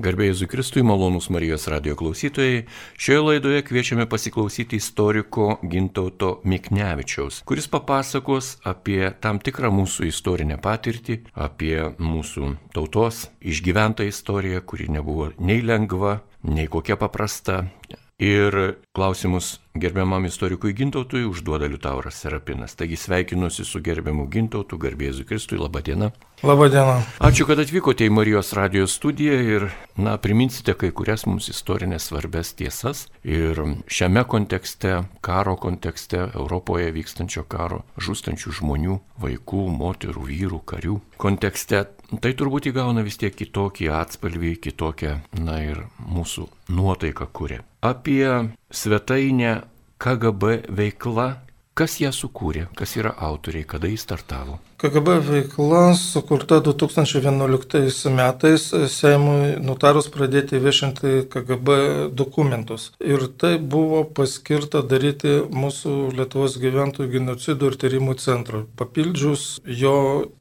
[0.00, 2.62] Garbėjai Zukristui, malonūs Marijos radio klausytojai,
[2.96, 11.18] šioje laidoje kviečiame pasiklausyti istoriko Gintauto Miknevičiaus, kuris papasakos apie tam tikrą mūsų istorinę patirtį,
[11.36, 17.66] apie mūsų tautos išgyventą istoriją, kuri nebuvo nei lengva, nei kokia paprasta.
[18.20, 22.74] Ir klausimus gerbiamam istorikui Gintautui užduoda Liutauras Serapinas.
[22.76, 26.10] Taigi sveikinuosi su gerbiamu Gintautu, garbėzu Kristui, laba diena.
[26.44, 26.98] Labą dieną.
[27.20, 29.64] Ačiū, kad atvykote į Marijos radijos studiją ir,
[30.00, 33.06] na, priminsite kai kurias mums istorinės svarbės tiesas.
[33.24, 41.86] Ir šiame kontekste, karo kontekste, Europoje vykstančio karo, žūstančių žmonių, vaikų, moterų, vyrų, karių kontekste,
[42.18, 47.62] tai turbūt įgauna vis tiek kitokį atspalvį, kitokią, na ir mūsų nuotaiką kuria.
[47.80, 48.26] Apie
[48.70, 49.60] svetainę
[50.00, 51.28] KGB veikla,
[51.76, 54.58] kas ją sukūrė, kas yra autoriai, kada jis startavo.
[54.80, 61.76] KGB veikla sukurta 2011 metais Seimui nutarus pradėti viešinti KGB
[62.16, 62.90] dokumentus.
[63.04, 69.96] Ir tai buvo paskirta daryti mūsų Lietuvos gyventojų genocidų ir tyrimų centrui, papildžius jo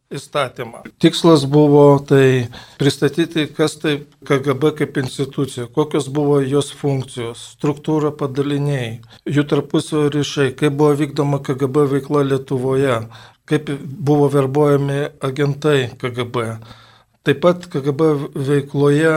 [0.09, 0.83] įstatymą.
[0.99, 2.49] Tikslas buvo tai
[2.81, 8.99] pristatyti, kas tai KGB kaip institucija, kokios buvo jos funkcijos, struktūra padaliniai,
[9.30, 12.99] jų tarpusio ryšiai, kaip buvo vykdoma KGB veikla Lietuvoje,
[13.49, 13.69] kaip
[14.09, 16.49] buvo verbuojami agentai KGB.
[17.30, 19.09] Taip pat KGB veikloje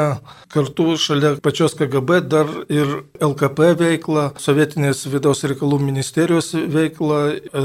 [0.52, 2.90] kartu šalia pačios KGB dar ir
[3.24, 7.22] LKP veikla, Sovietinės vidaus reikalų ministerijos veikla,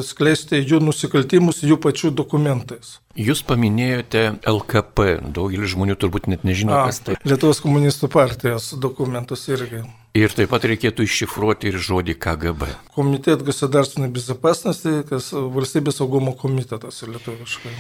[0.08, 3.02] skleisti jų nusikaltimus jų pačių dokumentais.
[3.20, 7.20] Jūs paminėjote LKP, daugelis žmonių turbūt net nežino, A, kas tai.
[7.28, 9.84] Lietuvos komunistų partijos dokumentus irgi.
[10.16, 12.72] Ir taip pat reikėtų iššifruoti ir žodį KGB.
[12.96, 17.76] Komitet Gasidarstinė Bizapaснasti, kas valstybės saugumo komitetas lietuviškai.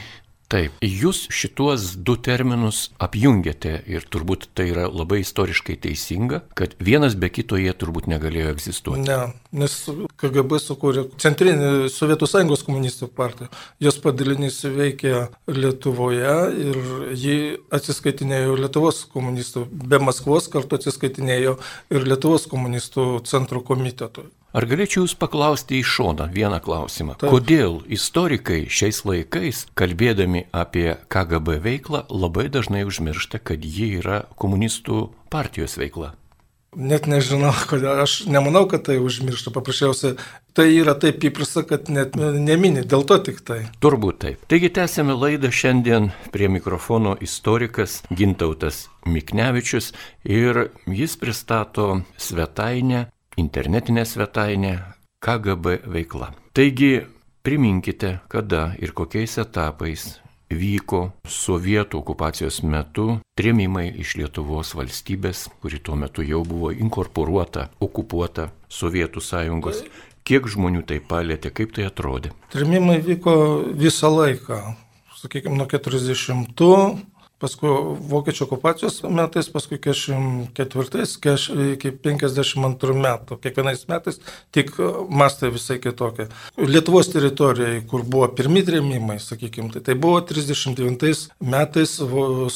[0.47, 7.17] Taip, jūs šituos du terminus apjungiate ir turbūt tai yra labai istoriškai teisinga, kad vienas
[7.19, 9.03] be kito jie turbūt negalėjo egzistuoti.
[9.09, 9.75] Ne, nes
[10.21, 13.51] KGB sukūrė Centrinį Sovietų Sąjungos komunistų partiją.
[13.83, 16.81] Jos padalinys veikia Lietuvoje ir
[17.11, 17.37] ji
[17.75, 21.57] atsiskaitinėjo Lietuvos komunistų, be Maskvos kartu atsiskaitinėjo
[21.91, 24.29] ir Lietuvos komunistų centro komitetui.
[24.55, 27.17] Ar galėčiau Jūs paklausti iš šoną vieną klausimą?
[27.19, 27.31] Taip.
[27.33, 35.09] Kodėl istorikai šiais laikais, kalbėdami apie KGB veiklą, labai dažnai užmiršta, kad ji yra komunistų
[35.33, 36.13] partijos veikla?
[36.77, 38.03] Net nežinau, kodėl.
[38.03, 39.51] Aš nemanau, kad tai užmiršta.
[39.55, 40.15] Paprasčiausiai
[40.57, 42.83] tai yra taip įprasta, kad net nemini.
[42.85, 43.59] Dėl to tik tai.
[43.83, 44.43] Turbūt taip.
[44.51, 49.91] Taigi tęsėme laidą šiandien prie mikrofono istorikas Gintautas Miknevičius
[50.27, 54.79] ir jis pristato svetainę, internetinę svetainę
[55.19, 56.31] KGB veikla.
[56.53, 57.01] Taigi
[57.43, 60.17] priminkite, kada ir kokiais etapais
[60.49, 68.49] vyko sovietų okupacijos metu trėmimai iš Lietuvos valstybės, kuri tuo metu jau buvo inkorporuota, okupuota
[68.69, 69.83] Sovietų sąjungos.
[70.27, 72.33] Kiek žmonių tai palėtė, kaip tai atrodė?
[72.51, 73.35] Tremimai vyko
[73.79, 74.59] visą laiką.
[75.17, 76.51] Sakykime, nuo 40
[77.41, 77.69] paskui
[78.09, 83.37] vokiečių okupacijos metais, paskui 44 iki 52 metų.
[83.43, 84.17] Kiekvienais metais
[84.55, 84.73] tik
[85.09, 86.27] mastai visai kitokie.
[86.57, 91.97] Lietuvos teritorijai, kur buvo pirmi trėmimai, sakykime, tai, tai buvo 39 metais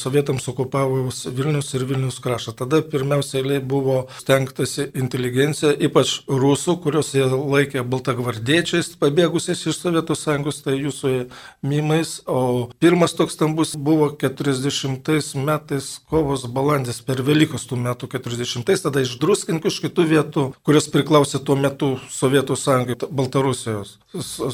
[0.02, 2.56] sovietams okupavus Vilnius ir Vilnius kraštą.
[2.64, 10.18] Tada pirmiausia eilė buvo stengtasi inteligencija, ypač rusų, kuriuos jie laikė baltagvardiečiais, pabėgusiais iš Sovietų
[10.18, 11.14] sąjungos, tai jūsų
[11.66, 12.18] mimais.
[12.26, 18.64] O pirmas toks stambus buvo 40 40 metais kovos balandis per Velykus tų metų 40,
[18.86, 23.98] tada iš druskininkų iš kitų vietų, kurios priklausė tuo metu Sovietų sąjungai, Baltarusijos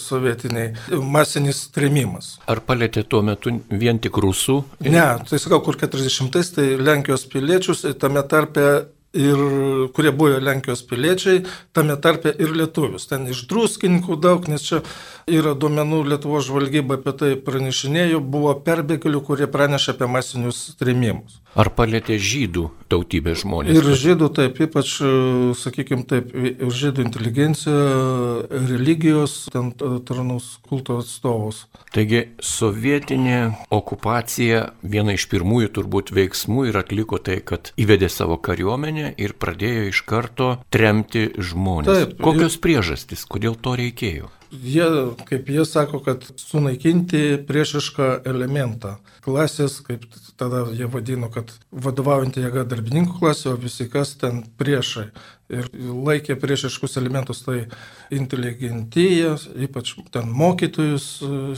[0.03, 2.37] sovietiniai, masinis trėmimas.
[2.51, 4.61] Ar palėtė tuo metu vien tik rusų?
[4.84, 8.69] Ne, tai sakau, kur 40-ais, tai Lenkijos piliečius, tame tarpe
[9.16, 9.38] ir
[9.96, 11.42] kurie buvo Lenkijos piliečiai,
[11.72, 13.08] tame tarpe ir lietuvius.
[13.08, 14.82] Ten iš druskininkų daug, nes čia
[15.26, 21.41] yra duomenų Lietuvos žvalgyba apie tai pranešinėjų, buvo perbėgėlių, kurie praneša apie masinius trėmimus.
[21.59, 23.78] Ar palėtė žydų tautybės žmonės?
[23.78, 24.93] Ir žydų taip, ypač,
[25.58, 27.78] sakykime taip, ir žydų inteligencija,
[28.69, 31.64] religijos, ten tarnus kulto atstovus.
[31.94, 33.40] Taigi sovietinė
[33.75, 39.88] okupacija viena iš pirmųjų turbūt veiksmų ir atliko tai, kad įvedė savo kariuomenę ir pradėjo
[39.90, 41.90] iš karto tremti žmonės.
[41.90, 42.64] Taip, Kokios ir...
[42.69, 44.31] priežastys, kodėl to reikėjo?
[44.49, 44.85] Jie,
[45.29, 48.95] kaip jie sako, kad sunaikinti priešišką elementą.
[49.25, 50.06] Klasės, kaip
[50.41, 55.11] tada jie vadino, kad vadovaujantį jėga darbininkų klasė, o visi kas ten priešai.
[55.49, 57.62] Ir laikė priešiškus elementus, tai
[58.15, 61.06] inteligentijas, ypač ten mokytojus,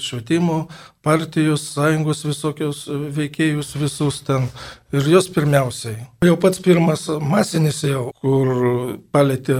[0.02, 0.60] švietimo
[1.04, 2.84] partijos, sąjungos visokius
[3.16, 4.48] veikėjus visus ten.
[4.94, 6.00] Ir jos pirmiausiai.
[6.26, 9.58] Jau pats pirmas masinis jau, kur palėtė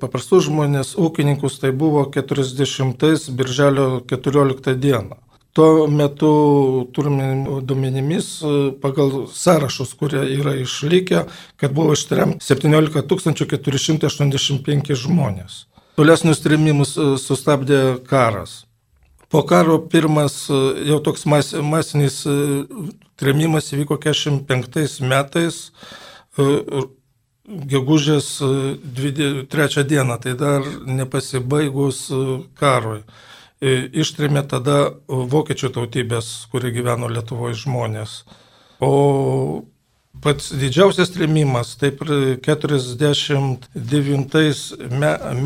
[0.00, 5.20] paprastus žmonės, ūkininkus, tai buvo 40 birželio 14 dieną.
[5.52, 8.40] Tuo metu turime duomenimis
[8.80, 11.24] pagal sąrašus, kurie yra išlikę,
[11.60, 15.66] kad buvo ištrem 17 485 žmonės.
[16.00, 18.62] Tolesnius trėmimus sustabdė karas.
[19.28, 22.22] Po karo pirmas jau toks mas, masinis
[23.20, 25.58] trėmimas įvyko 45 metais,
[27.74, 32.06] gegužės 3 dieną, tai dar nepasibaigus
[32.56, 33.02] karui
[33.62, 38.24] ištrėmė tada vokiečių tautybės, kurie gyveno Lietuvoje žmonės.
[38.82, 39.62] O
[40.22, 42.02] pats didžiausias trėmimas, taip
[42.42, 43.66] 49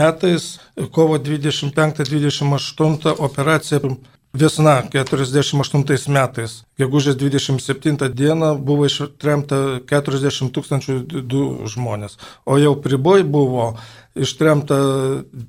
[0.01, 0.61] metais,
[0.97, 3.81] kovo 25-28 operacija
[4.37, 11.43] Vesna 48 metais, gegužės 27 dieną buvo ištremta 40 tūkstančių du
[11.73, 13.71] žmonės, o jau priboj buvo
[14.15, 14.77] ištremta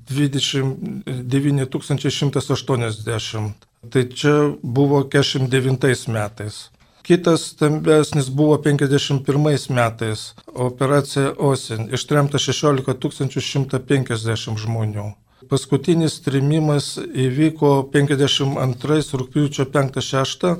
[0.08, 1.68] 29
[2.10, 3.52] 180.
[3.92, 6.70] Tai čia buvo 49 metais.
[7.02, 15.12] Kitas stambesnis buvo 51 metais, operacija Osin, ištremta 16 150 žmonių.
[15.48, 20.50] Paskutinis trimimas įvyko 52 rūpiučio 5-6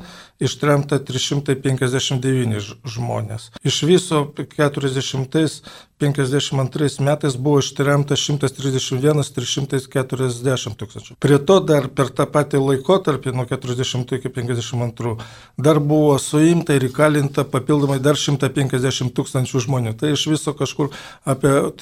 [0.40, 3.50] ištremta 359 žmonės.
[3.67, 11.14] Iš viso 40-52 metais buvo ištremta 131 340 tūkstančių.
[11.19, 15.17] Prie to dar per tą patį laikotarpį nuo 40 iki 52
[15.58, 19.93] dar buvo suimta ir įkalinta papildomai dar 150 tūkstančių žmonių.
[19.99, 20.87] Tai iš viso kažkur
[21.26, 21.75] apie,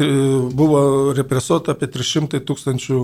[0.56, 2.98] buvo represuota apie 300 tūkstančių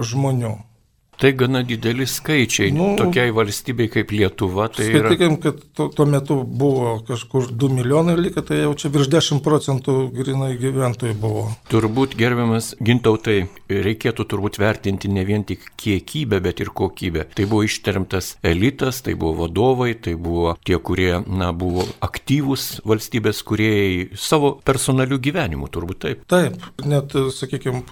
[0.00, 0.73] žmonių.
[1.18, 2.72] Tai gana dideli skaičiai.
[2.74, 4.66] Nu, Tokiai valstybei kaip Lietuva.
[4.74, 5.42] Tai skaitykim, yra...
[5.42, 9.94] kad tuo, tuo metu buvo kažkur 2 milijonai lyga, tai jau čia virš 10 procentų
[10.14, 11.44] grinai gyventojų buvo.
[11.70, 17.28] Turbūt gerbiamas gintautai, reikėtų turbūt vertinti ne vien tik kiekybę, bet ir kokybę.
[17.34, 23.44] Tai buvo ištermtas elitas, tai buvo vadovai, tai buvo tie, kurie na, buvo aktyvūs valstybės
[23.46, 26.26] kuriejai savo personalių gyvenimų, turbūt taip.
[26.30, 27.84] Taip, net, sakykime,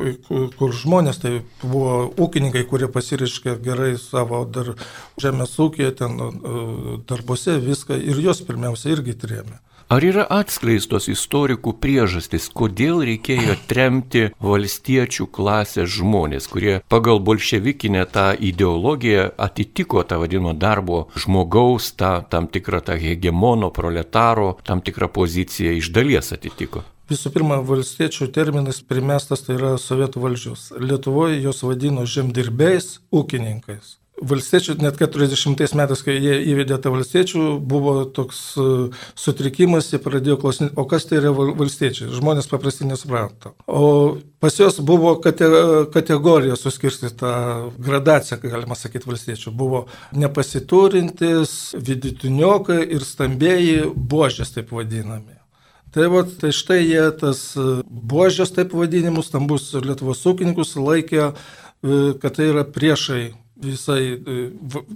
[0.58, 4.72] kur žmonės, tai buvo ūkininkai, kurie pasirinkti pasiriškia gerai savo dar
[5.20, 6.16] žemės ūkė, ten
[7.08, 9.60] darbuose viską ir jos pirmiausia irgi trėmė.
[9.92, 18.30] Ar yra atskleistos istorikų priežastys, kodėl reikėjo tremti valstiečių klasės žmonės, kurie pagal bolševikinę tą
[18.32, 25.76] ideologiją atitiko tą vadinamą darbo žmogaus, tą tam tikrą tą hegemono, proletaro, tam tikrą poziciją
[25.82, 26.86] iš dalies atitiko?
[27.10, 30.68] Visų pirma, valstiečių terminas primestas tai yra sovietų valdžios.
[30.78, 33.96] Lietuvoje jos vadino žemdirbiais, ūkininkais.
[34.22, 38.66] Valstiečių net 40 metais, kai jie įvedė tą valstiečių, buvo toks e,
[39.18, 42.12] sutrikimas, jie pradėjo klausinti, o kas tai yra valstiečiai.
[42.14, 43.56] Žmonės paprastai nesuprato.
[43.66, 45.50] O pas juos buvo kate,
[45.96, 47.34] kategorija suskirstyta,
[47.82, 49.56] gradacija, galima sakyti, valstiečių.
[49.58, 55.41] Buvo nepasiturintis, vidutiniokai ir stambėjai buožės, taip vadinami.
[55.92, 61.98] Tai, va, tai štai jie tas e, buožės, taip vadinimus, stambus Lietuvos ūkininkus laikė, e,
[62.22, 64.36] kad tai yra priešai visai e,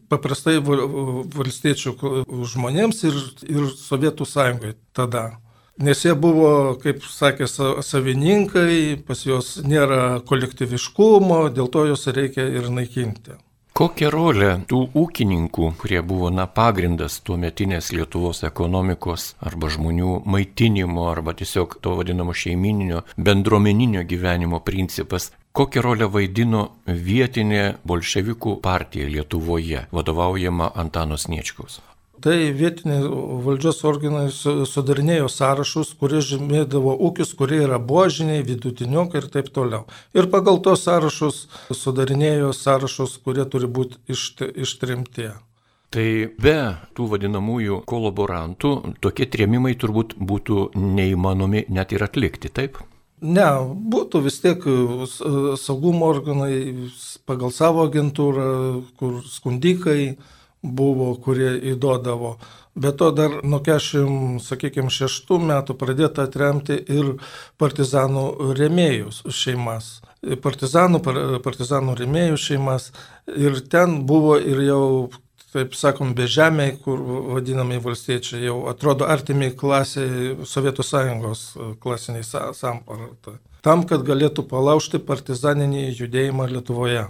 [0.08, 1.92] paprastai valstiečių
[2.52, 5.26] žmonėms ir, ir Sovietų sąjungai tada.
[5.76, 7.44] Nes jie buvo, kaip sakė
[7.84, 13.36] savininkai, pas juos nėra kolektyviškumo, dėl to juos reikia ir naikinti.
[13.76, 21.04] Kokią rolę tų ūkininkų, kurie buvo na pagrindas tuo metinės Lietuvos ekonomikos arba žmonių maitinimo
[21.10, 29.84] arba tiesiog to vadinamo šeimininio bendruomeninio gyvenimo principas, kokią rolę vaidino vietinė bolševikų partija Lietuvoje,
[29.92, 31.82] vadovaujama Antanos Niečkaus?
[32.24, 33.02] Tai vietiniai
[33.44, 39.84] valdžios organai sudarinėjo sąrašus, kurie žymėdavo ūkius, kurie yra buožiniai, vidutiniokai ir taip toliau.
[40.16, 41.42] Ir pagal tos sąrašus
[41.76, 44.00] sudarinėjo sąrašus, kurie turi būti
[44.64, 45.30] ištrimti.
[45.92, 46.08] Tai
[46.42, 46.58] be
[46.96, 48.72] tų vadinamųjų kolaborantų
[49.04, 52.80] tokie trėmimai turbūt būtų neįmanomi net ir atlikti, taip?
[53.20, 53.46] Ne,
[53.92, 54.64] būtų vis tiek
[55.56, 56.90] saugumo organai
[57.24, 58.48] pagal savo agentūrą,
[59.00, 60.16] kur skundikai,
[60.66, 62.36] buvo, kurie įduodavo.
[62.76, 67.14] Be to dar nuo 46 metų pradėta atremti ir
[67.56, 70.02] partizanų remėjus šeimas.
[70.44, 71.00] Partizanų,
[71.44, 72.90] partizanų remėjų šeimas.
[73.32, 74.82] Ir ten buvo ir jau
[75.56, 77.00] taip sakom, bežemiai, kur
[77.32, 81.44] vadinami valstiečiai jau atrodo artimiai klasiai Sovietų sąjungos
[81.80, 83.38] klasiniai samparata.
[83.64, 87.06] Tam, kad galėtų palaužti partizaninį judėjimą Lietuvoje.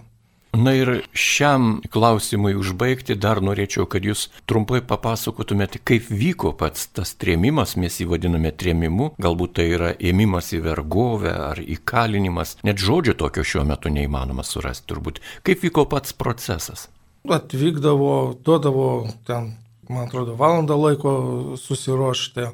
[0.56, 7.12] Na ir šiam klausimui užbaigti dar norėčiau, kad jūs trumpai papasakotumėte, kaip vyko pats tas
[7.20, 13.16] trėmimas, mes jį vadiname trėmimu, galbūt tai yra ėmimas į vergovę ar įkalinimas, net žodžio
[13.20, 15.20] tokio šiuo metu neįmanoma surasti turbūt.
[15.44, 16.88] Kaip vyko pats procesas?
[17.28, 18.88] Atvykdavo, duodavo
[19.28, 19.52] ten,
[19.90, 21.12] man atrodo, valandą laiko
[21.60, 22.48] susiruošti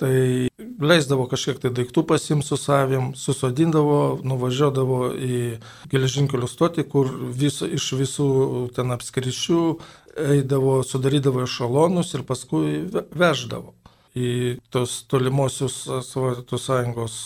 [0.00, 0.48] tai
[0.80, 5.40] leisdavo kažkiek tai daiktų pasimti su savim, susodindavo, nuvažiuodavo į
[5.92, 8.30] geležinkelių stotį, kur vis, iš visų
[8.76, 9.64] ten apskričių
[10.38, 13.74] eidavo, sudarydavo ešalonus ir paskui veždavo
[14.16, 17.16] į tos tolimosius Sovietų sąjungos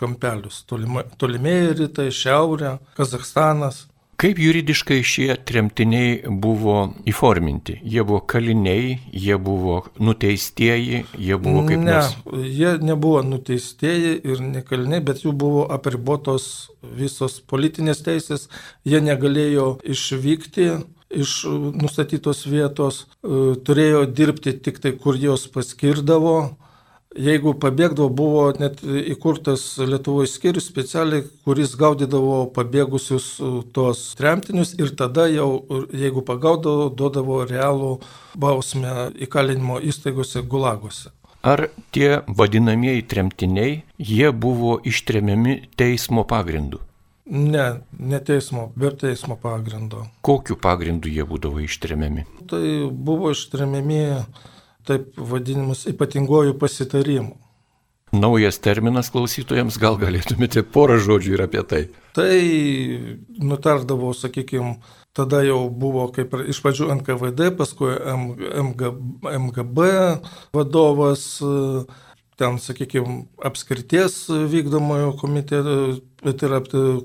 [0.00, 0.64] kampelius.
[0.66, 3.84] Tolimieji rytai, šiaurė, Kazakstanas.
[4.20, 6.76] Kaip juridiškai šie tremtiniai buvo
[7.08, 7.78] įforminti?
[7.82, 12.16] Jie buvo kaliniai, jie buvo nuteistieji, jie buvo kaip ne, nors.
[12.44, 16.48] Jie nebuvo nuteistieji ir ne kaliniai, bet jų buvo apribotos
[16.84, 18.48] visos politinės teisės,
[18.86, 20.68] jie negalėjo išvykti
[21.14, 21.32] iš
[21.78, 26.36] nustatytos vietos, turėjo dirbti tik tai, kur jos paskirdavo
[27.14, 34.90] Jeigu pabėgdavo, buvo net įkurtas Lietuvoje skyrius specialiai, kuris gaudydavo pabėgusius e, tuos tremtinius ir
[34.98, 35.62] tada jau,
[35.94, 37.92] jeigu pagaudavo, duodavo realų
[38.34, 41.12] bausmę įkalinimo įstaigose gulagose.
[41.44, 46.80] Ar tie vadinamieji tremtiniai, jie buvo ištremiami teismo pagrindu?
[47.30, 47.66] Ne,
[47.98, 50.02] ne teismo, be teismo pagrindo.
[50.24, 52.26] Kokiu pagrindu jie būdavo ištremiami?
[52.50, 54.02] Tai buvo ištremiami
[54.86, 57.34] taip vadinimus ypatingojų pasitarimų.
[58.14, 61.80] Naujas terminas klausytojams, gal galėtumėte porą žodžių ir apie tai.
[62.14, 62.34] Tai
[63.42, 64.76] nutardavo, sakykime,
[65.16, 68.92] tada jau buvo kaip iš pradžių NKVD, paskui MG,
[69.32, 69.88] MGB
[70.54, 71.26] vadovas,
[72.38, 75.76] ten, sakykime, apskirties vykdomojo komiteto,
[76.22, 76.62] tai yra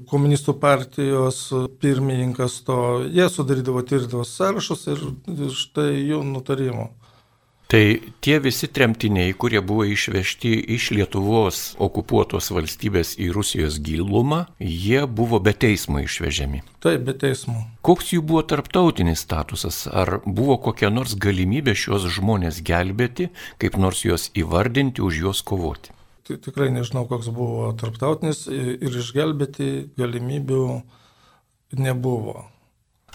[0.09, 1.41] komunistų partijos
[1.81, 5.03] pirmininkas to, jie sudarydavo tirdavo sąrašus ir
[5.57, 6.91] štai jų nutarimo.
[7.69, 15.03] Tai tie visi tremtiniai, kurie buvo išvežti iš Lietuvos okupuotos valstybės į Rusijos gilumą, jie
[15.05, 16.63] buvo be teismo išvežiami.
[16.81, 17.61] Taip, be teismo.
[17.85, 19.83] Koks jų buvo tarptautinis statusas?
[19.85, 23.29] Ar buvo kokia nors galimybė šios žmonės gelbėti,
[23.61, 25.93] kaip nors juos įvardinti, už juos kovoti?
[26.25, 30.63] Tai tikrai nežinau, koks buvo tarptautinis ir išgelbėti galimybių
[31.85, 32.49] nebuvo.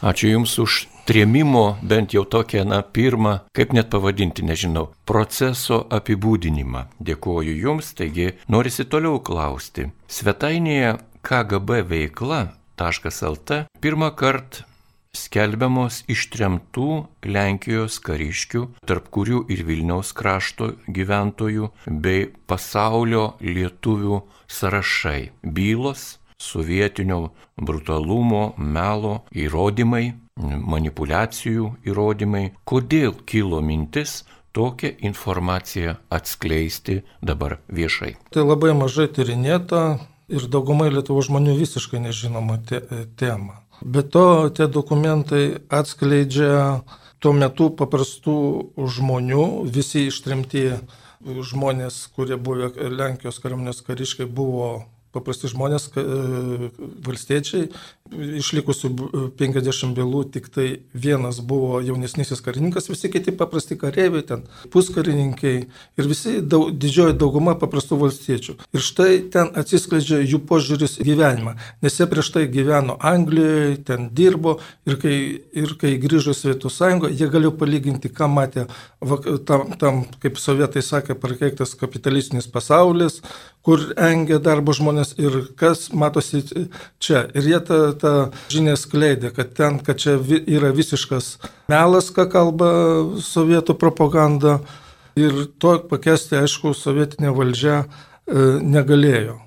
[0.02, 6.86] Ačiū Jums už trėmimo, bent jau tokią, na, pirmą, kaip net pavadinti, nežinau, proceso apibūdinimą.
[6.98, 9.90] Dėkuoju Jums, taigi norisi toliau klausti.
[10.08, 14.68] Svetainėje KGB veikla.lt pirmą kartą
[15.14, 16.88] skelbiamos ištremtų
[17.30, 24.20] Lenkijos kariškių, tarp kurių ir Vilniaus krašto gyventojų bei pasaulio lietuvių
[24.50, 25.30] sąrašai.
[25.42, 30.12] Bylos sovietinio brutalumo, melo įrodymai,
[30.42, 32.46] manipulacijų įrodymai.
[32.66, 34.22] Kodėl kilo mintis
[34.54, 38.14] tokią informaciją atskleisti dabar viešai?
[38.34, 39.84] Tai labai mažai tyrinėta
[40.28, 42.82] ir daugumai Lietuvos žmonių visiškai nežinoma te
[43.18, 43.60] tema.
[43.82, 46.82] Be to, tie dokumentai atskleidžia
[47.18, 48.36] tuo metu paprastų
[48.78, 50.68] žmonių, visi ištremti
[51.24, 54.84] žmonės, kurie buvo Lenkijos kariuomenės kariškai, buvo
[55.14, 56.04] paprasti žmonės, e,
[57.06, 57.70] valstiečiai,
[58.40, 58.90] išlikusių
[59.38, 64.44] 50 bylų tik tai vienas buvo jaunesnysis karininkas, visi kiti paprasti kareiviai, ten
[64.74, 65.54] puskarininkai
[65.98, 68.56] ir visi daug, didžioji dauguma paprastų valstiečių.
[68.74, 74.10] Ir štai ten atsiskleidžia jų požiūris į gyvenimą, nes jie prieš tai gyveno Anglijoje, ten
[74.14, 75.16] dirbo ir kai,
[75.56, 78.68] ir kai grįžo į Svietų sąjungą, jie galėjo palyginti, ką matė
[79.46, 83.20] tam, tam kaip sovietai sakė, prakeiktas kapitalistinis pasaulis,
[83.64, 86.42] kur engia darbo žmonės ir kas matosi
[87.00, 87.24] čia.
[87.32, 88.14] Ir jie tą, tą
[88.52, 91.34] žinią skleidė, kad ten, kad čia yra visiškas
[91.72, 92.70] melas, ką kalba
[93.24, 94.60] sovietų propaganda.
[95.18, 97.86] Ir to pakesti, aišku, sovietinė valdžia e,
[98.66, 99.38] negalėjo.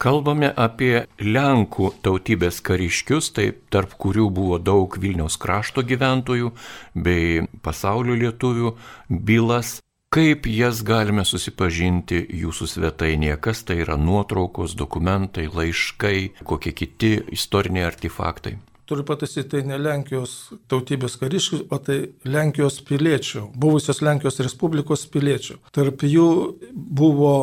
[0.00, 6.54] Kalbame apie Lenkų tautybės kariškius, tai tarp kurių buvo daug Vilniaus krašto gyventojų
[6.96, 8.72] bei pasaulio lietuvių
[9.10, 9.74] bylas.
[10.10, 16.16] Kaip jas galime susipažinti jūsų svetainėje, kas tai yra nuotraukos, dokumentai, laiškai,
[16.50, 18.56] kokie kiti istoriniai artefaktai?
[18.90, 20.32] turiu pataisyti, tai ne Lenkijos
[20.70, 25.60] tautybės kariškių, o tai Lenkijos piliečių, buvusios Lenkijos Respublikos piliečių.
[25.70, 26.26] Tarp jų
[26.74, 27.34] buvo,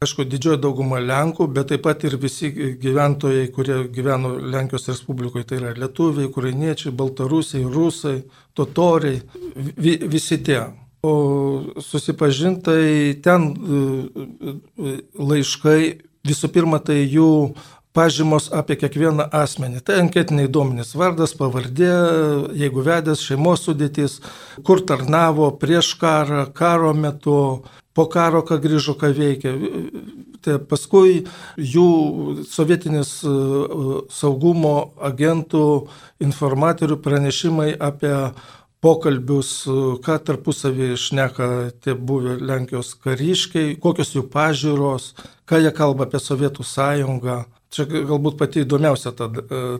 [0.00, 2.48] aišku, didžioji dauguma Lenkų, bet taip pat ir visi
[2.80, 8.16] gyventojai, kurie gyveno Lenkijos Respublikoje, tai yra lietuviai, ukrainiečiai, baltarusiai, rusai,
[8.56, 9.20] totoriai,
[9.76, 10.62] vi, visi tie.
[11.84, 13.84] Susipažintai ten e,
[14.24, 15.80] e, laiškai,
[16.24, 17.54] visų pirma, tai jų
[17.94, 19.82] pažymos apie kiekvieną asmenį.
[19.86, 21.92] Tai anketiniai duomenys- vardas, pavardė,
[22.58, 24.20] jeigu vedęs šeimos sudėtis,
[24.64, 27.62] kur tarnavo prieš karą, karo metu,
[27.94, 29.52] po karo, ką grįžo, ką veikė.
[30.44, 31.24] Tai paskui
[31.56, 33.30] jų sovietinis e,
[34.10, 35.88] saugumo agentų
[36.20, 38.32] informatorių pranešimai apie
[38.84, 39.52] pokalbius,
[40.04, 41.48] ką tarpusavį išneka
[41.84, 45.14] tie buvę Lenkijos kariškiai, kokios jų pažiūros,
[45.48, 47.38] ką jie kalba apie Sovietų sąjungą.
[47.74, 49.30] Čia galbūt pati įdomiausia ta,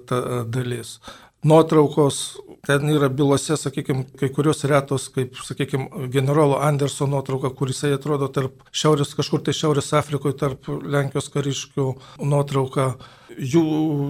[0.09, 0.21] ta
[0.51, 0.97] dalis.
[1.45, 8.31] Nuotraukos, ten yra bylose, sakykime, kai kurios retos, kaip, sakykime, generolo Anderso nuotrauka, kuris atrodo
[8.33, 11.87] tarp šiaurės, kažkur tai Šiaurės Afrikoje, tarp Lenkijos kariškių
[12.25, 12.95] nuotrauka,
[13.37, 13.67] jų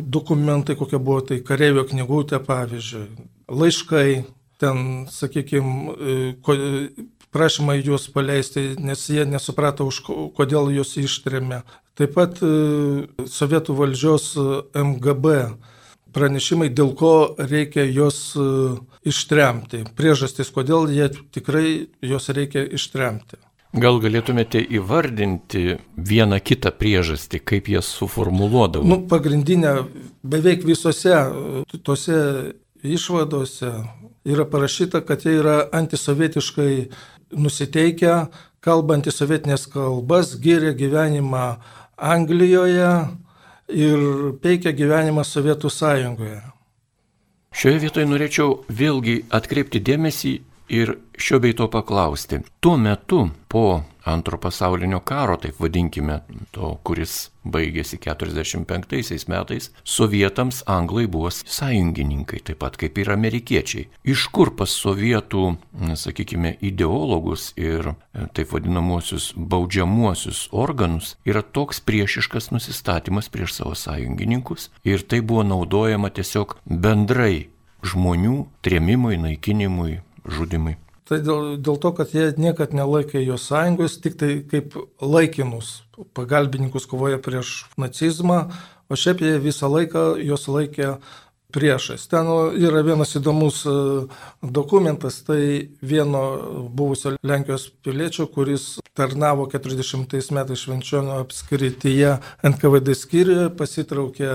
[0.07, 3.05] dokumentai, kokie buvo, tai kareivio knygutė, pavyzdžiui,
[3.51, 4.07] laiškai,
[4.65, 5.95] ten, sakykime,
[7.35, 10.03] prašymą juos paleisti, nes jie nesuprato, už
[10.39, 11.65] kodėl juos ištrėmė.
[11.99, 12.51] Taip pat e,
[13.31, 14.29] sovietų valdžios
[14.75, 15.35] MGB
[16.15, 18.47] pranešimai, dėl ko reikia juos e,
[19.11, 19.83] ištremti.
[19.99, 21.67] Priežastis, kodėl jie tikrai
[22.03, 23.41] juos reikia ištremti.
[23.75, 28.87] Gal galėtumėte įvardinti vieną kitą priežastį, kaip jas suformuluodavo?
[28.87, 29.81] Nu, pagrindinė,
[30.23, 31.17] beveik visose
[31.83, 32.21] tose
[32.87, 33.73] išvadose
[34.25, 36.89] yra parašyta, kad jie yra antisovietiškai
[37.37, 38.15] nusiteikę,
[38.65, 41.45] kalbantys sovietinės kalbas, gyrė gyvenimą
[41.97, 42.91] Anglijoje
[43.69, 44.01] ir
[44.43, 46.41] peikia gyvenimą Sovietų sąjungoje.
[47.55, 50.33] Šioje vietoje norėčiau vėlgi atkreipti dėmesį
[50.75, 52.41] ir šio bei to paklausti.
[52.61, 56.21] Tuo metu po antro pasaulinio karo, taip vadinkime,
[56.55, 63.89] to, kuris baigėsi 45 metais, sovietams anglai buvo sąjungininkai, taip pat kaip ir amerikiečiai.
[64.05, 65.45] Iš kur pas sovietų,
[66.01, 74.71] sakykime, ideologus ir e, taip vadinamuosius baudžiamuosius organus yra toks priešiškas nusistatymas prieš savo sąjungininkus
[74.85, 77.49] ir tai buvo naudojama tiesiog bendrai
[77.85, 80.79] žmonių trėmimui, naikinimui, žudimui.
[81.05, 85.83] Tai dėl, dėl to, kad jie niekad nelaikė jos sąjungos, tik tai kaip laikinus
[86.17, 88.47] pagalbininkus kovoja prieš nacizmą,
[88.89, 90.95] o šiaip jie visą laiką jos laikė
[91.55, 92.09] priešais.
[92.11, 93.75] Ten yra vienas įdomus e,
[94.43, 96.23] dokumentas, tai vieno
[96.75, 102.17] buvusio Lenkijos piliečio, kuris tarnavo 40 metais Švenčionio apskrityje
[102.51, 104.33] NKVD skyriuje, pasitraukė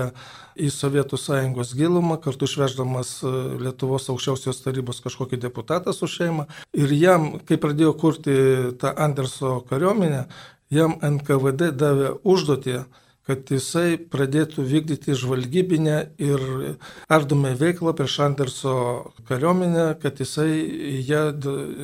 [0.60, 3.32] į Sovietų sąjungos gilumą, kartu išveždamas e,
[3.64, 6.46] Lietuvos aukščiausios tarybos kažkokį deputatą su šeima.
[6.76, 8.34] Ir jam, kai pradėjo kurti
[8.80, 10.26] tą Anderso kariuomenę,
[10.74, 12.82] jam NKVD davė užduotį,
[13.30, 16.46] kad jisai pradėtų vykdyti žvalgybinę ir
[17.12, 18.76] ardomą veiklą prieš Anderso
[19.28, 20.50] kariuomenę, kad jisai
[21.06, 21.28] ją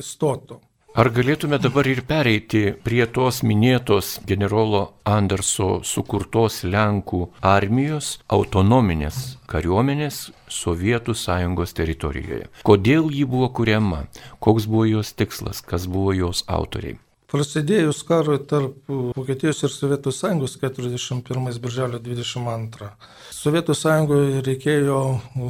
[0.03, 0.59] stotų.
[0.97, 9.19] Ar galėtume dabar ir pereiti prie tos minėtos generolo Anderso sukurtos Lenkų armijos autonominės
[9.53, 10.17] kariuomenės
[10.49, 12.49] Sovietų sąjungos teritorijoje?
[12.65, 14.07] Kodėl ji buvo kuriama?
[14.41, 15.61] Koks buvo jos tikslas?
[15.61, 16.97] Kas buvo jos autoriai?
[17.27, 22.87] Prasidėjus karui tarp Vokietijos ir Sovietų sąjungos 41 birželio 22.
[23.35, 25.01] Sovietų sąjungoje reikėjo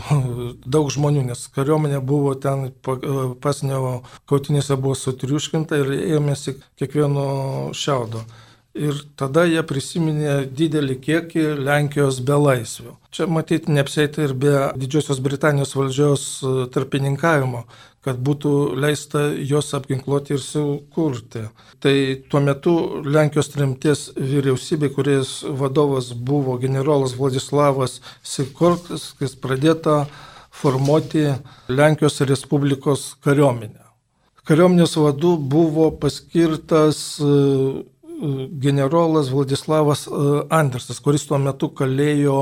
[0.78, 2.72] daug žmonių, nes kariuomenė buvo ten
[3.44, 7.28] pasnio kautinėse buvo sutriuškinta ir ėmėsi kiekvieno
[7.78, 8.26] šiaudo.
[8.78, 12.92] Ir tada jie prisiminė didelį kiekį Lenkijos belaisvių.
[13.14, 16.26] Čia matyti neapsėti ir be Didžiosios Britanijos valdžios
[16.74, 17.64] tarpininkavimo,
[18.08, 21.44] kad būtų leista juos apginkluoti ir sukurti.
[21.84, 21.96] Tai
[22.32, 30.06] tuo metu Lenkijos trimties vyriausybė, kuris vadovas buvo generolas Vladislavas Sikorskis, pradėta
[30.58, 31.28] formuoti
[31.70, 33.84] Lenkijos Respublikos kariuomenę.
[34.48, 37.32] Kariuomenės vadu buvo paskirtas e,
[38.64, 40.24] generolas Vladislavas e,
[40.56, 42.40] Andersas, kuris tuo metu kalėjo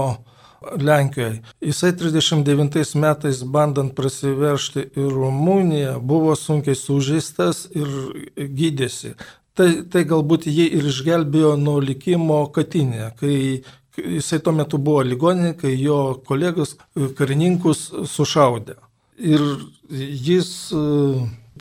[0.82, 1.42] Lenkijoje.
[1.62, 7.90] Jisai 39 metais bandant prasiveršti į Rumuniją buvo sunkiai sužeistas ir
[8.36, 9.16] gydėsi.
[9.56, 13.62] Tai, tai galbūt jį ir išgelbėjo nuo likimo Katinė, kai
[13.96, 16.76] jisai tuo metu buvo ligoninė, kai jo kolegos
[17.18, 18.76] karininkus sušaudė.
[19.16, 19.40] Ir
[19.88, 20.50] jis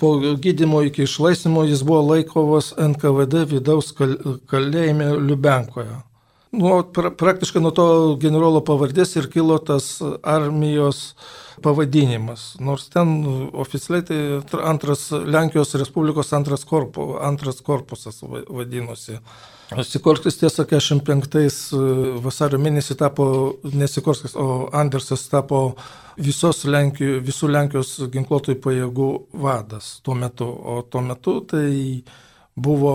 [0.01, 0.11] po
[0.43, 6.01] gydimo iki išlaisvimo jis buvo laikovas NKVD vidaus kalėjime Liubenkoje.
[6.55, 7.87] Nu, pra, praktiškai nuo to
[8.23, 11.01] generolo pavardės ir kilo tas armijos
[11.65, 12.53] pavadinimas.
[12.63, 13.15] Nors ten
[13.65, 19.19] oficialiai tai antras Lenkijos Respublikos antras, korpu, antras korpusas vadinosi.
[19.83, 23.27] Sikorskis tiesa 45 vasario mėnesį tapo,
[23.73, 25.63] ne Sikorskis, o Andersas tapo
[26.21, 29.09] visos Lenkijos, visų Lenkijos ginkluotojų pajėgų
[29.43, 30.47] vadas tuo metu.
[30.47, 32.05] O tuo metu tai
[32.55, 32.95] buvo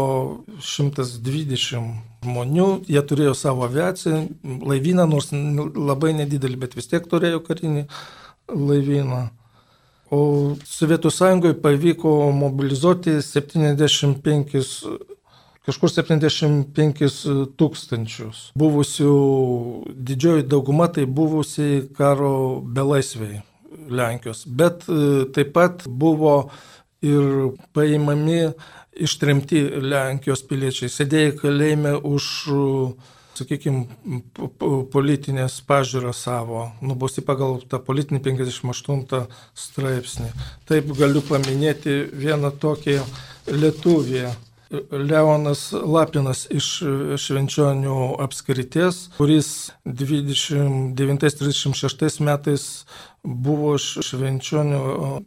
[0.61, 7.85] 120 žmonių, jie turėjo savo aviaciją, laivyną, nors labai nedidelį, bet vis tiek turėjo karinį
[8.49, 9.27] laivyną.
[10.09, 14.55] O Sovietų sąjungoje pavyko mobilizuoti 75,
[15.67, 17.13] kažkur 75
[17.59, 18.47] tūkstančius.
[18.57, 19.13] Buvusių
[19.93, 22.33] didžioji dauguma tai buvusiai karo
[22.65, 23.43] belaisviai
[23.89, 24.43] Lenkijos.
[24.45, 26.49] Bet e, taip pat buvo
[27.05, 28.49] ir paimami
[29.05, 32.23] ištremti Lenkijos piliečiai, sėdėjo kalėjime už,
[33.39, 33.81] sakykime,
[34.93, 39.23] politinės pažiūros savo, nubausti pagal tą politinį 58
[39.67, 40.29] straipsnį.
[40.69, 42.95] Taip galiu paminėti vieną tokį
[43.55, 44.23] lietuvį.
[44.93, 46.85] Leonas Lapinas iš
[47.17, 52.85] Švenčionių apskrities, kuris 29-36 metais
[53.23, 54.81] buvo švenčionių,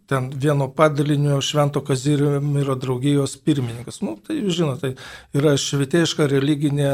[0.09, 4.00] ten vieno padalinio Švento Kazimiro draugijos pirmininkas.
[4.02, 6.92] Nu, tai žinote, tai yra švietėjiška religinė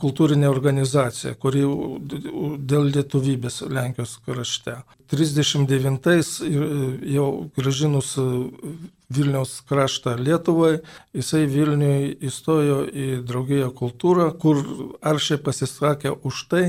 [0.00, 1.64] kultūrinė organizacija, kuri
[2.58, 4.80] dėl lietuvybės Lenkijos krašte.
[5.08, 6.38] 39-ais
[7.08, 8.14] jau gražinus
[9.08, 10.82] Vilniaus kraštą Lietuvai,
[11.16, 14.60] jisai Vilniui įstojo į draugiją kultūrą, kur
[15.00, 16.64] aršiai pasisakė už tai,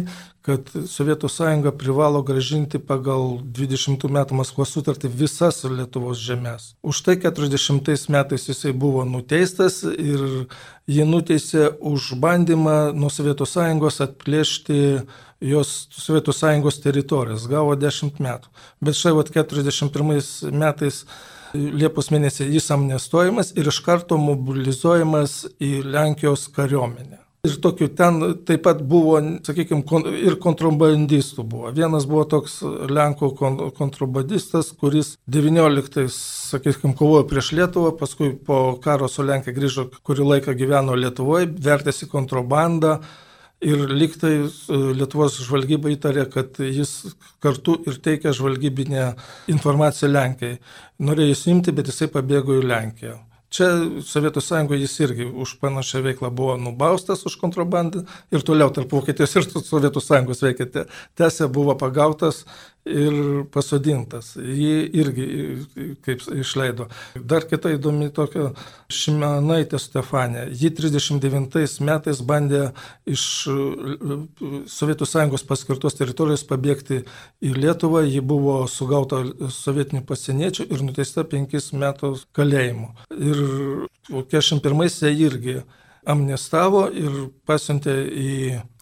[0.45, 6.73] kad Sovietų sąjunga privalo gražinti pagal 20 metų Maskvos sutartį visas Lietuvos žemės.
[6.81, 10.45] Už tai 40 metais jisai buvo nuteistas ir
[10.87, 14.79] jį nuteisė už bandymą nuo Sovietų sąjungos atplėšti
[15.43, 17.47] jos Sovietų sąjungos teritorijas.
[17.51, 18.53] Gavo 10 metų.
[18.81, 21.03] Bet štai vat 41 metais
[21.53, 27.23] Liepos mėnesį jis amnestuojamas ir iš karto mobilizuojamas į Lenkijos kariuomenę.
[27.47, 29.15] Ir tokių ten taip pat buvo,
[29.47, 31.69] sakykime, ir kontrabandistų buvo.
[31.71, 32.57] Vienas buvo toks
[32.91, 33.29] Lenkų
[33.77, 40.57] kontrabandistas, kuris 19, sakykime, kovojo prieš Lietuvą, paskui po karo su Lenkija grįžo, kurį laiką
[40.59, 42.97] gyveno Lietuvoje, vertėsi kontrabandą
[43.59, 47.11] Ir liktai e, Lietuvos žvalgyba įtarė, kad jis
[47.43, 49.09] kartu ir teikia žvalgybinę
[49.51, 50.61] informaciją Lenkijai.
[51.03, 53.17] Norėjo įsimti, bet jisai pabėgo į Lenkiją.
[53.49, 53.67] Čia
[54.05, 59.33] Sovietų sąjungoje jis irgi už panašią veiklą buvo nubaustas už kontrabandą ir toliau tarp Vokietijos
[59.39, 60.85] ir Sovietų sąjungos veikė.
[61.17, 62.43] Tęsė buvo pagautas
[62.89, 63.15] ir
[63.53, 64.33] pasodintas.
[64.35, 65.27] Jį irgi
[66.05, 66.89] kaip išleido.
[67.15, 68.49] Dar kita įdomi tokia
[68.91, 70.47] Šimenaitė Stefanė.
[70.51, 72.69] Ji 39 metais bandė
[73.09, 73.25] iš
[74.69, 77.03] Sovietų sąjungos paskirtos teritorijos pabėgti
[77.45, 78.03] į Lietuvą.
[78.07, 79.21] Ji buvo sugauta
[79.53, 82.93] sovietinių pasieniečių ir nuteista penkis metus kalėjimo.
[83.13, 83.43] Ir
[84.09, 85.59] 41-ais jie irgi
[86.09, 88.35] amnestavo ir pasiuntė į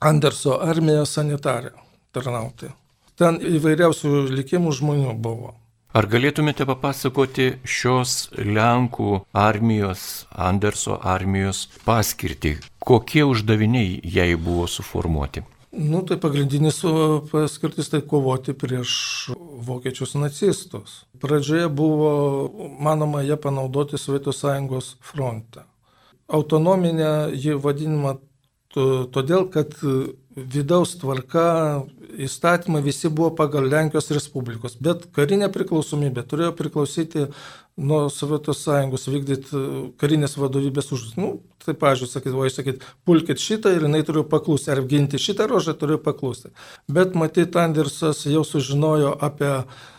[0.06, 1.74] Anderso armiją sanitarę
[2.16, 2.72] tarnauti.
[3.18, 5.56] Ten įvairiausių likimų žmonių buvo.
[5.98, 12.58] Ar galėtumėte papasakoti šios Lenkų armijos, Anderso armijos paskirtį?
[12.78, 15.42] Kokie uždaviniai jai buvo suformuoti?
[15.72, 16.84] Nu, tai pagrindinis
[17.32, 18.92] paskirtis tai kovoti prieš
[19.66, 21.00] vokiečius nacistus.
[21.18, 22.12] Pradžioje buvo
[22.78, 25.66] manoma ją panaudoti Sovietų sąjungos fronte.
[26.28, 28.18] Autonominė ji vadinama
[28.76, 29.74] todėl, kad
[30.38, 31.84] vidaus tvarka
[32.18, 37.28] įstatymai visi buvo pagal Lenkijos Respublikos, bet karinė priklausomybė turėjo priklausyti
[37.78, 41.18] nuo Sovietų sąjungos vykdyti e, karinės vadovybės užduotis.
[41.20, 41.30] Nu,
[41.62, 46.00] tai, pažiūrėjau, sakydavo, sakyt, pulkit šitą ir jinai turiu paklusti, ar ginti šitą rožę turiu
[46.02, 46.54] paklusti.
[46.90, 49.52] Bet matyt, Andersas jau sužinojo apie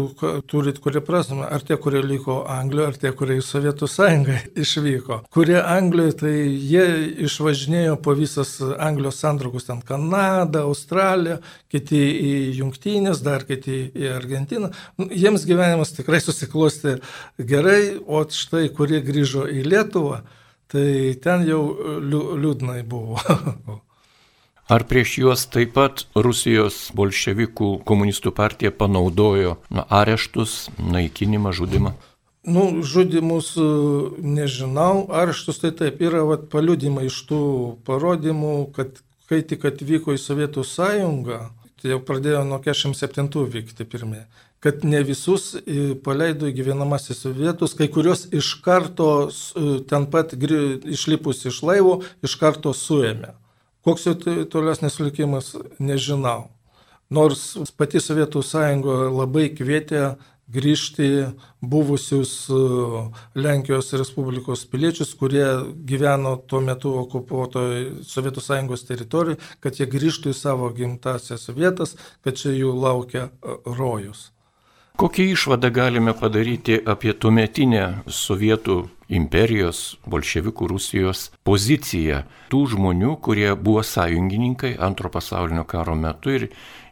[0.48, 5.18] turit kurie prasme, ar tie, kurie liko Anglijoje, ar tie, kurie į Sovietų sąjungą išvyko.
[5.36, 6.84] Kurie Anglijoje, tai jie
[7.26, 14.72] išvažinėjo po visas Anglijos sandraugus, ten Kanadą, Australiją, kiti į Junktinės, dar kiti į Argentiną.
[14.96, 16.96] Nu, jiems gyvenimas tikrai susiklosti
[17.36, 20.22] gerai, o štai kurie grįžo į Lietuvą,
[20.74, 21.60] Tai ten jau
[22.02, 23.20] liūdnai buvo.
[24.74, 31.92] Ar prieš juos taip pat Rusijos bolševikų komunistų partija panaudojo na, areštus, naikinimą, žudimą?
[32.48, 33.66] Nu, žudimus e,
[34.18, 37.42] nežinau, areštus tai taip yra vat, paliudimai iš tų
[37.86, 38.98] parodymų, kad
[39.30, 41.38] kai tik atvyko į Sovietų sąjungą,
[41.78, 44.24] tai jau pradėjo nuo 47 vykti pirmie
[44.64, 45.50] kad ne visus
[46.04, 49.28] paleido į gyvenamasis vietus, kai kurios iš karto
[49.90, 53.34] ten pat išlipus iš laivo, iš karto suėmė.
[53.84, 56.48] Koks jų tolesnis likimas, nežinau.
[57.12, 60.14] Nors pati Sovietų sąjunga labai kvietė
[60.48, 61.26] grįžti
[61.60, 62.32] buvusius
[63.36, 65.44] Lenkijos Respublikos piliečius, kurie
[65.84, 72.40] gyveno tuo metu okupuotoje Sovietų sąjungos teritorijoje, kad jie grįžtų į savo gimtasias vietas, kad
[72.40, 73.28] čia jų laukia
[73.68, 74.30] rojus.
[74.96, 78.76] Kokią išvadą galime padaryti apie tuometinę sovietų
[79.10, 82.20] imperijos, bolševikų Rusijos poziciją
[82.52, 86.44] tų žmonių, kurie buvo sąjungininkai antro pasaulinio karo metu ir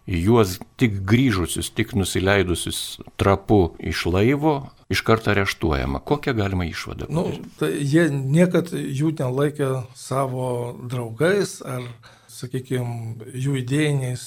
[0.06, 2.80] juos tik grįžusius, tik nusileidusius
[3.22, 4.56] trapu iš laivo
[4.90, 6.00] iš karto areštuojama.
[6.02, 7.06] Kokią galima išvadą?
[7.06, 7.28] Nu,
[7.60, 11.86] tai jie niekad jų nelaikė savo draugais ar,
[12.26, 14.26] sakykime, jų idėjiniais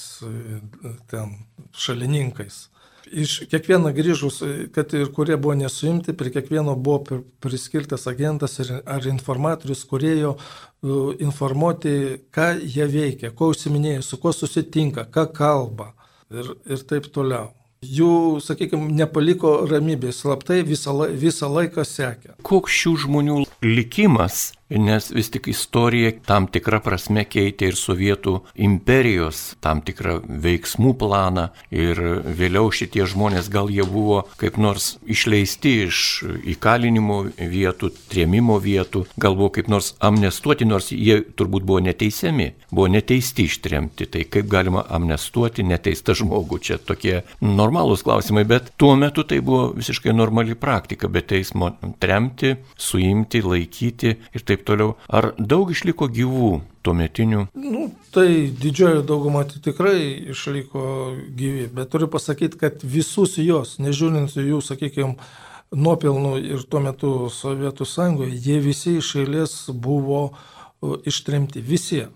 [1.12, 1.36] ten
[1.76, 2.70] šalininkais
[3.12, 4.40] iš kiekvieno grįžus,
[4.74, 10.36] kad ir kurie buvo nesuimti, prie kiekvieno buvo priskirtas agentas ar informatorius, kurėjo
[11.22, 11.94] informuoti,
[12.34, 15.92] ką jie veikia, ko užsiminėja, su kuo susitinka, ką kalba
[16.30, 17.52] ir, ir taip toliau.
[17.86, 22.34] Jų, sakykime, nepaliko ramybės, slaptai visą, visą laiką sekė.
[22.46, 28.34] Koks šių žmonių likimas nes vis tik istorija tam tikrą prasme keitė ir sovietų
[28.66, 35.74] imperijos tam tikrą veiksmų planą ir vėliau šitie žmonės gal jie buvo kaip nors išleisti
[35.86, 36.00] iš
[36.54, 42.88] įkalinimo vietų, trėmimo vietų, gal buvo kaip nors amnestuoti, nors jie turbūt buvo neteisiami, buvo
[42.90, 49.24] neteisti ištremti, tai kaip galima amnestuoti neteistą žmogų, čia tokie normalūs klausimai, bet tuo metu
[49.28, 54.96] tai buvo visiškai normali praktika, be teismo tremti, suimti, laikyti ir taip taip toliau.
[55.12, 56.50] Ar daug išliko gyvų
[56.86, 57.46] tuometinių?
[57.54, 64.36] Nu, tai didžioji dauguma tai tikrai išliko gyvi, bet turiu pasakyti, kad visus jos, nežiūrint
[64.40, 65.16] jų, sakykime,
[65.76, 70.30] nuopelnų ir tuo metu Sovietų sąjungoje, jie visi iš eilės buvo
[71.06, 71.60] ištremti.
[71.60, 72.06] Visi.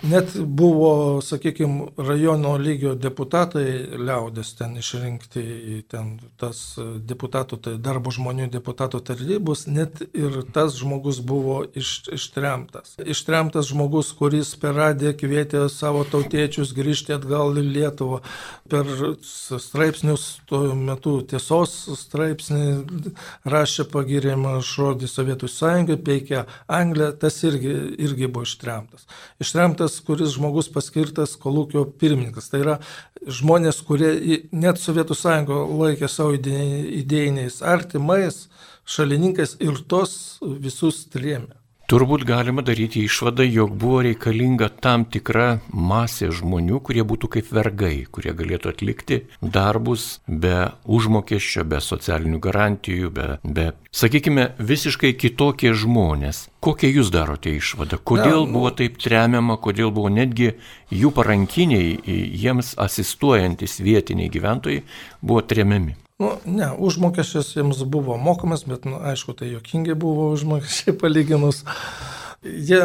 [0.00, 6.62] Net buvo, sakykime, rajono lygio deputatai liaudės ten išrinkti į ten tas
[7.10, 12.94] deputatų, tai darbo žmonių deputatų tarybos, net ir tas žmogus buvo iš, ištremtas.
[13.04, 18.22] Ištremtas žmogus, kuris per radiją kvietė savo tautiečius grįžti atgal į Lietuvą.
[18.72, 18.88] Per
[19.20, 23.12] straipsnius tuo metu tiesos straipsnį
[23.44, 26.46] rašė pagirimą žodį Sovietų sąjungai, peikia
[26.80, 29.04] Angliją, tas irgi, irgi buvo ištremtas.
[29.42, 32.50] Ištremtas tas, kuris žmogus paskirtas kolūkio pirmininkas.
[32.52, 32.76] Tai yra
[33.26, 38.46] žmonės, kurie net Sovietų sąjungo laikė savo idėjiniais artimais,
[38.86, 41.61] šalininkais ir tos visus trėmė.
[41.92, 48.06] Turbūt galima daryti išvadą, jog buvo reikalinga tam tikra masė žmonių, kurie būtų kaip vergai,
[48.08, 56.46] kurie galėtų atlikti darbus be užmokesčio, be socialinių garantijų, be, be sakykime, visiškai kitokie žmonės.
[56.64, 58.00] Kokią jūs darote išvadą?
[58.00, 60.54] Kodėl Na, buvo taip tremiama, kodėl buvo netgi
[60.92, 61.96] jų parankiniai,
[62.44, 64.84] jiems asistuojantis vietiniai gyventojai
[65.22, 65.96] buvo tremiami?
[66.22, 71.64] Nu, ne, užmokesčius jiems buvo mokamas, bet, nu, aišku, tai jokingai buvo užmokesčiai palyginus.
[72.42, 72.78] Jie,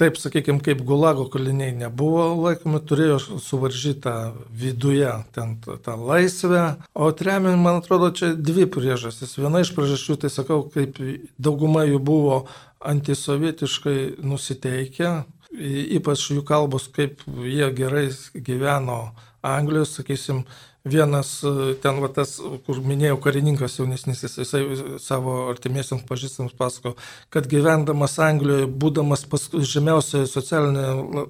[0.00, 4.14] taip sakykime, kaip gulago kaliniai nebuvo laikomi, turėjo suvaržytą
[4.56, 6.62] viduje ten tą laisvę,
[6.96, 9.36] o tremiami, man atrodo, čia dvi priežastys.
[9.36, 10.96] Viena iš priežasčių, tai sakau, kaip
[11.36, 12.38] dauguma jų buvo
[12.80, 15.12] antisovietiškai nusiteikę,
[15.50, 19.10] ypač jų kalbos, kaip jie gerai gyveno
[19.42, 20.44] Anglijos, sakysim,
[20.84, 24.62] vienas e, ten, va, tas, kur minėjau, karininkas jaunesnis, jisai
[25.00, 26.94] savo artimiesiams pažįstams pasako,
[27.32, 30.86] kad gyvendamas Anglijoje, būdamas žemiausioje socialinė,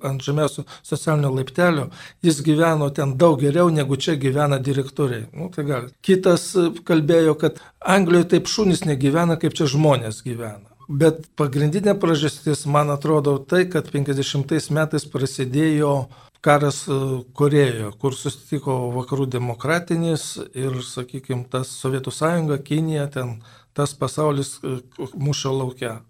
[0.06, 1.88] ant žemiausio socialinio laiptelio,
[2.22, 5.28] jis gyveno ten daug geriau negu čia gyvena direktoriai.
[5.34, 5.94] Nu, tai gali.
[6.02, 10.69] Kitas e, kalbėjo, kad Anglijoje taip šunys negyvena, kaip čia žmonės gyvena.
[10.90, 16.10] Bet pagrindinė priežastis, man atrodo, tai, kad 50 metais prasidėjo
[16.42, 16.96] karas e,
[17.36, 23.28] Korejoje, kur susitiko vakarų demokratinis ir, sakykime, tas Sovietų sąjunga, Kinija, ten
[23.76, 24.66] tas pasaulis e,
[25.14, 26.00] mūšio laukia.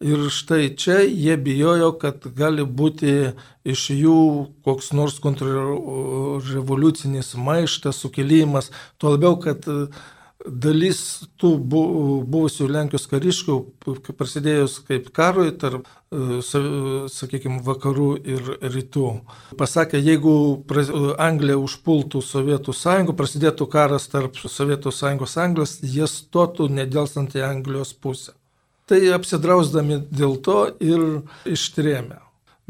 [0.00, 3.36] Ir štai čia jie bijojo, kad gali būti
[3.68, 9.60] iš jų koks nors kontrrevoliucinis maištas, sukilimas, tuo labiau, kad
[10.46, 11.00] dalis
[11.40, 13.56] tų buvusių Lenkijos kariškių,
[14.16, 16.40] prasidėjus kaip karui tarp, e,
[17.12, 19.08] sakykime, vakarų ir rytų,
[19.60, 20.64] pasakė, jeigu
[21.18, 27.92] Anglija užpultų Sovietų sąjungą, prasidėtų karas tarp Sovietų sąjungos Anglijos, jie stotų nedėlstant į Anglijos
[27.92, 28.32] pusę.
[28.88, 32.18] Tai apsidrausdami dėl to ir ištrėmė.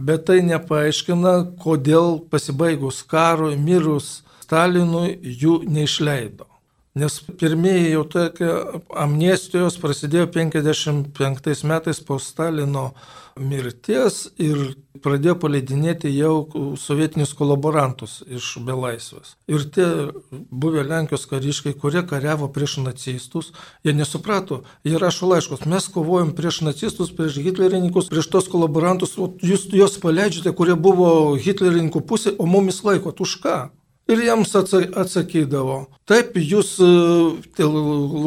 [0.00, 6.49] Bet tai nepaaiškina, kodėl pasibaigus karui, mirus Stalinui, jų neišleido.
[6.94, 8.48] Nes pirmieji jau tokie
[8.98, 12.88] amnestijos prasidėjo 55 metais po Stalino
[13.38, 19.36] mirties ir pradėjo paleidinėti jau sovietinius kolaborantus iš belaisvės.
[19.46, 19.86] Ir tie
[20.50, 23.52] buvę Lenkijos kariškiai, kurie kariavo prieš nacistus,
[23.86, 29.70] jie nesuprato, jie rašo laiškus, mes kovojam prieš nacistus, prieš hitlerininkus, prieš tos kolaborantus, jūs
[29.70, 33.60] juos paleidžiate, kurie buvo hitlerininkų pusė, o mumis laikot už ką?
[34.10, 36.88] Ir jiems atsakydavo, taip, jūs e,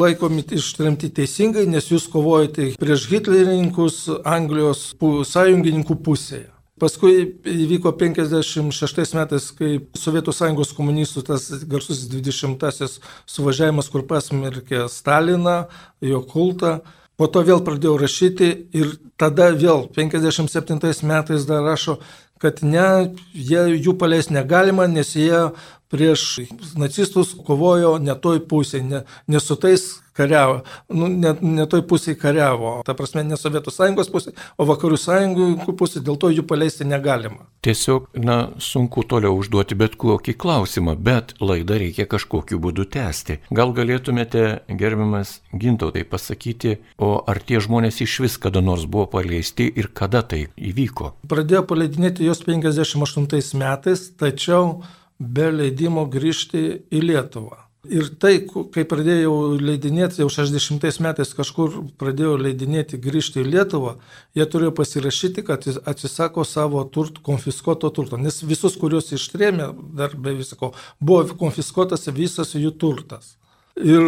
[0.00, 4.92] laikomi ištremti teisingai, nes jūs kovojate prieš hitlerininkus Anglijos
[5.28, 6.48] sąjungininkų pusėje.
[6.80, 7.12] Paskui
[7.46, 12.96] įvyko 56 metais, kai Sovietų sąjungos komunistų tas garsusis 20-asis
[13.30, 15.68] suvažiavimas, kur pasmerkė Staliną,
[16.02, 16.80] jo kultą.
[17.14, 22.00] Po to vėl pradėjau rašyti ir tada vėl 57 metais dar rašo,
[22.42, 25.46] kad ne, jie, jų paleis negalima, nes jie
[25.92, 26.40] prieš
[26.78, 30.62] nacistus kovojo ne toj pusėje, ne, ne su tais kariavo,
[30.94, 35.74] nu, ne, ne toj pusėje kariavo, ta prasme ne Sovietų sąjungos pusė, o vakarų sąjungų
[35.78, 37.48] pusė, dėl to jų paleisti negalima.
[37.64, 43.40] Tiesiog, na, sunku toliau užduoti bet kokį klausimą, bet laidą reikia kažkokiu būdu tęsti.
[43.54, 49.70] Gal galėtumėte, gerbiamas gintautai, pasakyti, o ar tie žmonės iš vis kada nors buvo paleisti
[49.70, 51.14] ir kada tai įvyko?
[51.30, 54.82] Pradėjo paleidinėti jos 58 metais, tačiau
[55.18, 57.63] be leidimo grįžti į Lietuvą.
[57.84, 58.38] Ir tai,
[58.72, 63.98] kai pradėjau leidinėti, jau 60 metais kažkur pradėjau leidinėti grįžti į Lietuvą,
[64.36, 68.16] jie turėjo pasirašyti, kad atsisako savo turtų, konfiskuoto turto.
[68.20, 69.68] Nes visus, kuriuos ištrėmė,
[70.00, 73.36] dar be visko, buvo konfiskuotas visas jų turtas.
[73.76, 74.02] Ir,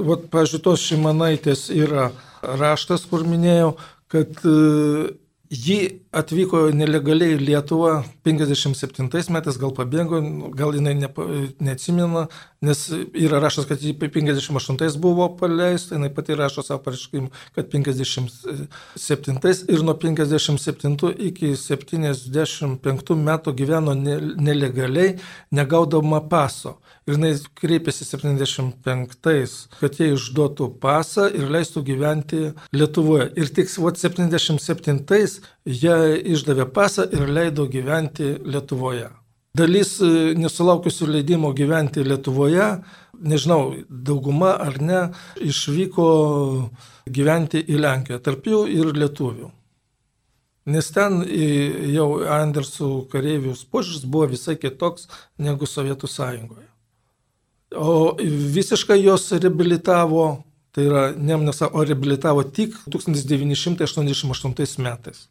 [0.00, 2.10] vat, pažiūrėjau, tos šimanaitės yra
[2.40, 3.74] raštas, kur minėjau,
[4.08, 4.40] kad
[5.48, 10.20] Ji atvyko nelegaliai į Lietuvą 57 metais, gal pabėgo,
[10.56, 11.08] gal jinai ne,
[11.60, 12.26] neatsimena,
[12.64, 19.68] nes yra rašas, kad ji 58 buvo paleista, jinai pati rašo savo pareiškimą, kad 57
[19.68, 25.18] ir nuo 57 iki 75 metų gyveno nelegaliai,
[25.52, 26.78] negaudama paso.
[27.08, 32.40] Ir jinai kreipėsi 75-ais, kad jie išduotų pasą ir leistų gyventi
[32.76, 33.30] Lietuvoje.
[33.40, 35.97] Ir tik 77-ais jie
[36.34, 39.08] išdavė pasą ir leido gyventi Lietuvoje.
[39.58, 40.08] Dalis e,
[40.38, 42.68] nesulaukusių leidimo gyventi Lietuvoje,
[43.18, 45.02] nežinau, dauguma ar ne,
[45.42, 46.08] išvyko
[47.10, 49.50] gyventi į Lenkiją, tarp jų ir lietuvių.
[50.68, 55.08] Nes ten jau Andersų kareivius požiūris buvo visai kitoks
[55.40, 56.66] negu Sovietų sąjungoje.
[57.72, 60.26] O visiškai jos reabilitavo
[60.78, 65.28] Tai yra Nemnesą o reabilitavo tik 1988 metais.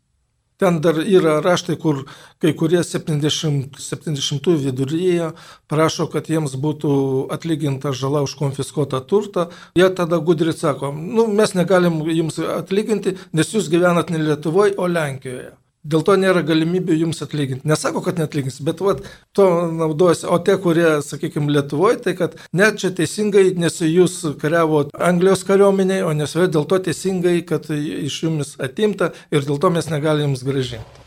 [0.58, 2.00] Ten dar yra raštai, kur
[2.42, 5.30] kai kurie 70, 70 viduryje
[5.70, 6.94] prašo, kad jiems būtų
[7.36, 9.48] atlyginta žala už konfiskuotą turtą.
[9.78, 14.90] Jie tada gudri sako, nu, mes negalim jums atlyginti, nes jūs gyvenat ne Lietuvoje, o
[14.90, 15.54] Lenkijoje.
[15.88, 17.68] Dėl to nėra galimybių jums atlyginti.
[17.70, 19.06] Nesako, kad netlygins, bet vat,
[19.38, 20.28] to naudojasi.
[20.28, 26.04] O tie, kurie, sakykime, Lietuvoje, tai kad net čia teisingai, nes jūs kariavo Anglijos kariuomeniai,
[26.04, 30.44] o nesvei dėl to teisingai, kad iš jumis atimta ir dėl to mes negalim jums
[30.48, 31.06] gražinti.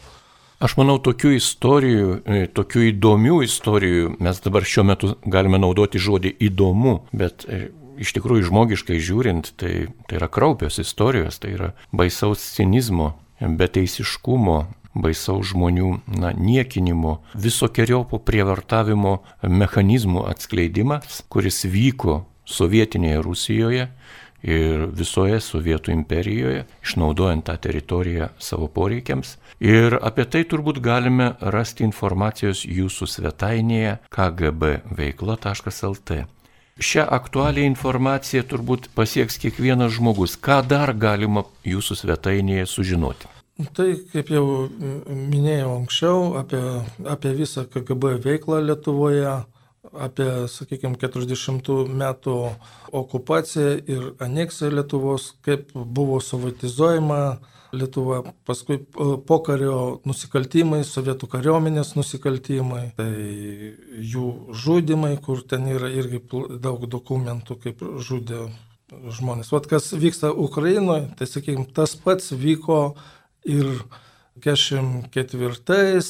[0.61, 6.35] Aš manau, tokių istorijų, e, tokių įdomių istorijų, mes dabar šiuo metu galime naudoti žodį
[6.49, 7.71] įdomu, bet e,
[8.01, 14.59] iš tikrųjų žmogiškai žiūrint, tai, tai yra kraupios istorijos, tai yra baisaus cinizmo beteisiškumo,
[14.95, 23.87] baisaus žmonių na, niekinimo, visokiojopo prievartavimo mechanizmų atskleidimas, kuris vyko sovietinėje Rusijoje
[24.43, 29.37] ir visoje Sovietų imperijoje, išnaudojant tą teritoriją savo poreikiams.
[29.61, 36.11] Ir apie tai turbūt galime rasti informacijos jūsų svetainėje kgbveikla.lt.
[36.81, 40.39] Šią aktualią informaciją turbūt pasieks kiekvienas žmogus.
[40.41, 43.29] Ką dar galima jūsų svetainėje sužinoti?
[43.77, 44.45] Tai, kaip jau
[45.13, 46.61] minėjau anksčiau, apie,
[47.05, 49.35] apie visą KGB veiklą Lietuvoje,
[49.93, 52.37] apie, sakykime, 40 metų
[52.97, 57.21] okupaciją ir aneksiją Lietuvos, kaip buvo sovietizuojama
[57.73, 58.81] Lietuva, paskui
[59.29, 63.11] pokario nusikaltimai, sovietų kariuomenės nusikaltimai, tai
[64.15, 64.27] jų
[64.65, 66.23] žudimai, kur ten yra irgi
[66.59, 68.49] daug dokumentų, kaip žudė
[68.91, 69.53] žmonės.
[69.55, 72.81] Vat kas vyksta Ukrainoje, tai sakykime, tas pats vyko
[73.47, 73.67] ir
[74.41, 76.01] 44,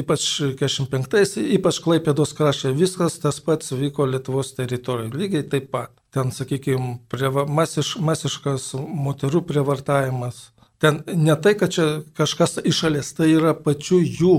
[0.00, 5.92] ypač 45, ypač Klaipėdos krašte, viskas tas pats vyko Lietuvos teritorijoje, lygiai taip pat.
[6.14, 7.00] Ten, sakykime,
[7.50, 11.85] masiš, masiškas moterų prievartavimas, Ten ne tai, kad čia
[12.15, 14.35] kažkas išalės, tai yra pačių jų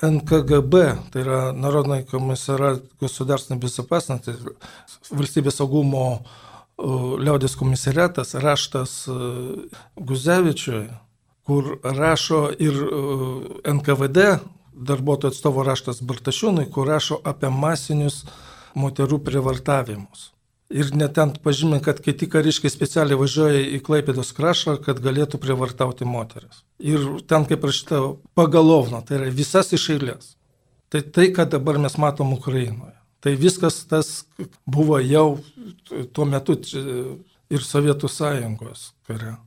[0.00, 4.32] НКГБ, tai yra Народный комиссарат государственной безопасности,
[5.10, 6.22] valstybės saugumo
[6.78, 9.02] liaudės komisariatas, raštas
[9.98, 10.86] Guzevičiui,
[11.44, 12.80] kur rašo ir
[13.68, 14.24] NKVD
[14.78, 18.22] darbuotojų atstovo raštas Bartašiūnui, kur rašo apie masinius
[18.78, 20.30] moterų privartavimus.
[20.73, 26.07] Ir net ten pažymė, kad kiti kariškiai specialiai važiuoja į Klaipėdos kraštą, kad galėtų privartauti
[26.09, 26.63] moteris.
[26.81, 27.99] Ir ten, kaip rašyta,
[28.33, 30.31] pagalovna, tai yra visas iš eilės.
[30.89, 32.95] Tai tai, ką dabar mes matom Ukrainoje.
[33.21, 34.25] Tai viskas tas
[34.65, 35.39] buvo jau
[36.11, 39.37] tuo metu ir Sovietų sąjungos kare.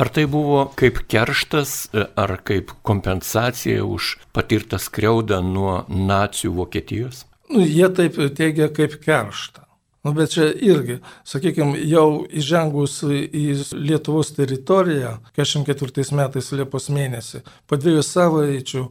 [0.00, 7.26] Ar tai buvo kaip kerštas, ar kaip kompensacija už patirtą skriaudą nuo nacijų Vokietijos?
[7.52, 9.66] Nu, jie taip teigia kaip kerštą.
[10.02, 10.96] Nu, bet čia irgi,
[11.28, 13.44] sakykime, jau įžengus į
[13.78, 18.82] Lietuvos teritoriją, 44 metais Liepos mėnesį, po dviejų savaičių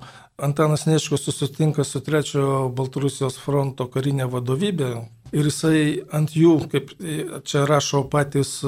[0.41, 4.93] Antanas Neškus susitinka su trečiojo Baltarusijos fronto karinė vadovybė
[5.35, 5.81] ir jisai
[6.15, 6.95] ant jų, kaip
[7.43, 8.61] čia rašo patys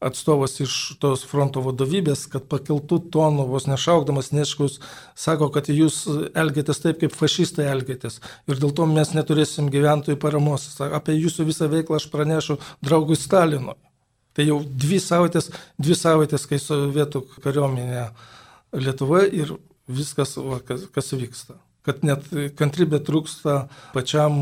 [0.00, 4.78] atstovas iš tos fronto vadovybės, kad pakeltų tonų, vos nešaukdamas Neškus,
[5.18, 8.20] sako, kad jūs elgėtės taip, kaip fašistai elgėtės.
[8.48, 10.66] Ir dėl to mes neturėsim gyventojų paramos.
[10.88, 13.76] Apie jūsų visą veiklą aš pranešu draugui Stalinui.
[14.36, 18.06] Tai jau dvi savaitės, dvi savaitės, kai sovietų kariuomenė
[18.80, 19.56] Lietuvoje ir
[19.90, 22.26] viskas, va, kas, kas vyksta kad net
[22.60, 24.36] kantrybė trūksta pačiam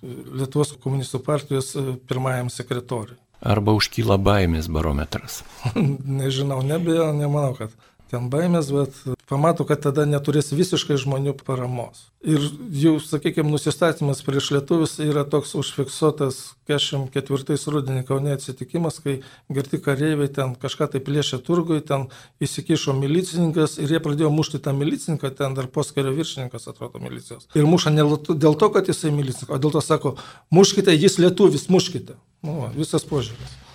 [0.00, 1.72] Lietuvos komunistų partijos
[2.06, 3.18] pirmajam sekretoriui.
[3.46, 5.42] Arba užkyla baimės barometras?
[6.20, 7.74] Nežinau, nebijau, nemanau, kad
[8.10, 8.96] ten baimės, bet
[9.28, 12.06] pamato, kad tada neturės visiškai žmonių paramos.
[12.26, 12.42] Ir
[12.74, 16.38] jų, sakykime, nusistatymas prieš lietuvius yra toks užfiksuotas
[16.70, 19.18] 44 rudenį Kaunė atsitikimas, kai
[19.52, 22.08] girti kareiviai ten kažką tai plėšė turgui, ten
[22.42, 27.50] įsikišo milicininkas ir jie pradėjo mušti tą milicininką, ten dar poskario viršininkas atrodo milicijos.
[27.58, 30.16] Ir muša ne dėl to, kad jisai milicininkas, o dėl to sako,
[30.54, 32.18] muškite, jis lietuvis, muškite.
[32.46, 33.65] Nu, visas požiūris.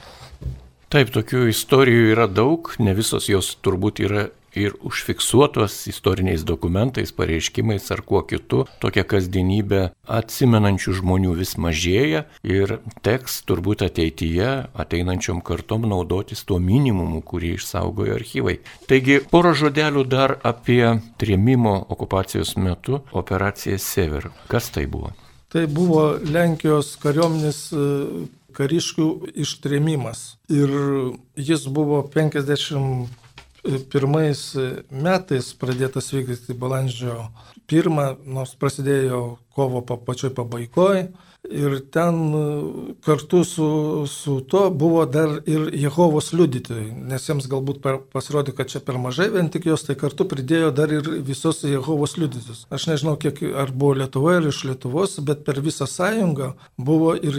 [0.92, 4.26] Taip, tokių istorijų yra daug, ne visos jos turbūt yra
[4.60, 8.66] ir užfiksuotos istoriniais dokumentais, pareiškimais ar kuo kitu.
[8.84, 12.76] Tokia kasdienybė atsimenančių žmonių vis mažėja ir
[13.08, 14.50] teks turbūt ateityje
[14.84, 18.58] ateinančiom kartom naudotis tuo minimumu, kurį išsaugojo archyvai.
[18.92, 20.84] Taigi, porą žodelių dar apie
[21.24, 24.28] trėmimo okupacijos metu operaciją Sever.
[24.52, 25.16] Kas tai buvo?
[25.52, 27.66] Tai buvo Lenkijos kariuomenės
[28.56, 29.08] kariškių
[29.44, 30.38] ištrėmimas.
[30.52, 30.70] Ir
[31.36, 33.08] jis buvo 51
[34.92, 37.30] metais pradėtas vykdyti balandžio
[37.72, 41.12] 1, nors prasidėjo kovo pačioj pabaigoje.
[41.52, 42.20] Ir ten
[43.06, 43.68] kartu su,
[44.08, 49.00] su to buvo dar ir Jehovos liudytojai, nes jiems galbūt per, pasirodė, kad čia per
[49.02, 52.66] mažai vien tik jos, tai kartu pridėjo dar ir visos Jehovos liudytojus.
[52.72, 57.38] Aš nežinau, kiek ar buvo Lietuvoje, ar iš Lietuvos, bet per visą sąjungą buvo ir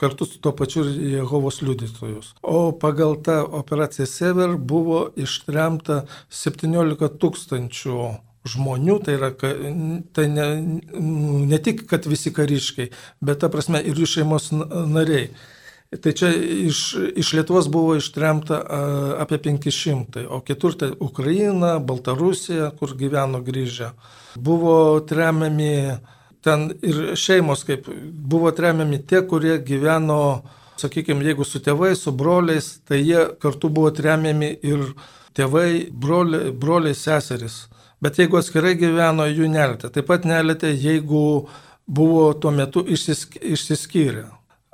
[0.00, 2.34] kartu su tuo pačiu ir Jehovos liudytojus.
[2.42, 7.98] O pagal tą operaciją Sever buvo ištremta 17 tūkstančių
[8.48, 9.30] žmonių, tai yra
[10.14, 10.46] tai ne,
[11.48, 12.90] ne tik, kad visi kariškiai,
[13.24, 15.30] bet ta prasme ir jų šeimos nariai.
[16.02, 16.78] Tai čia iš,
[17.22, 18.58] iš Lietuvos buvo ištremta
[19.22, 23.92] apie 500, o kitur tai Ukraina, Baltarusija, kur gyveno grįžę.
[24.34, 24.74] Buvo
[25.06, 25.94] tremiami
[26.44, 30.42] ten ir šeimos, kaip buvo tremiami tie, kurie gyveno,
[30.80, 34.90] sakykime, jeigu su tėvais, su broliais, tai jie kartu buvo tremiami ir
[35.38, 37.64] tėvai, broliai, broliai seserys.
[38.04, 39.88] Bet jeigu atskirai gyveno, jų nelėtė.
[39.94, 41.24] Taip pat nelėtė, jeigu
[41.86, 44.26] buvo tuo metu išsisk išsiskyrę.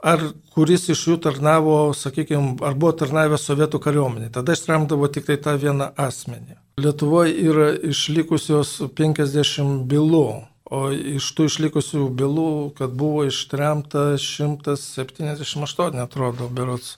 [0.03, 0.22] Ar
[0.55, 4.31] kuris iš jų tarnavo, sakykime, ar buvo tarnavęs sovietų kariuomenė.
[4.35, 6.57] Tada ištremdavo tik tai tą vieną asmenį.
[6.81, 10.26] Lietuvoje yra išlikusios 50 bylų
[10.71, 16.93] O iš tų išlikusių bylų, kad buvo ištremta 178, atrodo, berots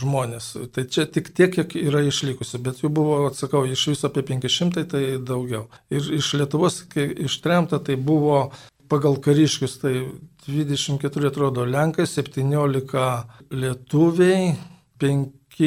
[0.00, 0.48] žmonės.
[0.74, 4.86] Tai čia tik tiek, kiek yra išlikusi, bet jų buvo, atsakau, iš viso apie 500,
[4.90, 5.68] tai daugiau.
[5.86, 8.48] Ir iš Lietuvos ištremta tai buvo
[8.90, 9.94] pagal kariškius, tai
[10.50, 14.56] 24 atrodo Lenkai, 17 lietuviai,
[14.98, 15.66] 5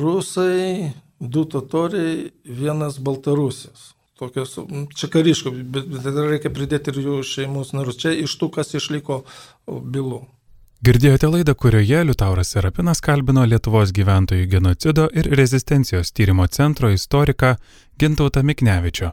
[0.00, 3.92] rusai, 2 totoriai, 1 baltarusis
[4.22, 4.54] tokios,
[4.98, 7.98] čia kariškų, bet, reikia pridėti ir jų šeimos narus.
[8.00, 9.22] Čia iš tų, kas išliko
[9.66, 10.22] bylų.
[10.82, 17.52] Girdėjote laidą, kurioje Liutauras Serapinas kalbino Lietuvos gyventojų genocido ir rezistencijos tyrimo centro istoriką
[18.02, 19.12] Gintautą Miknevičio.